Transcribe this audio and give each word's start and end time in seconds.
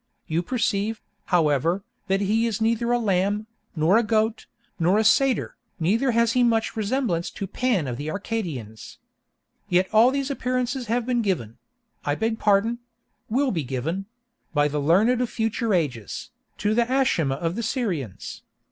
You 0.25 0.41
perceive, 0.41 0.99
however, 1.25 1.83
that 2.07 2.21
he 2.21 2.47
is 2.47 2.59
neither 2.59 2.91
a 2.91 2.97
lamb, 2.97 3.45
nor 3.75 3.97
a 3.99 4.03
goat, 4.03 4.47
nor 4.79 4.97
a 4.97 5.03
satyr, 5.03 5.55
neither 5.79 6.09
has 6.09 6.31
he 6.31 6.41
much 6.41 6.75
resemblance 6.75 7.29
to 7.29 7.45
the 7.45 7.51
Pan 7.51 7.85
of 7.87 7.97
the 7.97 8.09
Arcadians. 8.09 8.97
Yet 9.69 9.87
all 9.93 10.09
these 10.09 10.31
appearances 10.31 10.87
have 10.87 11.05
been 11.05 11.21
given—I 11.21 12.15
beg 12.15 12.39
pardon—will 12.39 13.51
be 13.51 13.63
given—by 13.63 14.67
the 14.67 14.79
learned 14.81 15.21
of 15.21 15.29
future 15.29 15.71
ages, 15.71 16.31
to 16.57 16.73
the 16.73 16.85
Ashimah 16.91 17.35
of 17.37 17.53
the 17.55 17.61
Syrians. 17.61 18.41